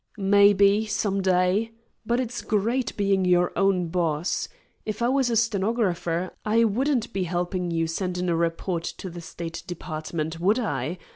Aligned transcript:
"Maybe, 0.17 0.87
some 0.87 1.21
day. 1.21 1.73
But 2.07 2.19
it's 2.19 2.41
great 2.41 2.97
being 2.97 3.23
your 3.23 3.51
own 3.55 3.89
boss. 3.89 4.49
If 4.83 4.99
I 5.03 5.09
was 5.09 5.29
a 5.29 5.35
stenographer, 5.35 6.31
I 6.43 6.63
wouldn't 6.63 7.13
be 7.13 7.25
helping 7.25 7.69
you 7.69 7.85
send 7.85 8.17
in 8.17 8.27
a 8.27 8.35
report 8.35 8.83
to 8.97 9.11
the 9.11 9.21
State 9.21 9.61
Department, 9.67 10.39
would 10.39 10.57
I? 10.57 10.97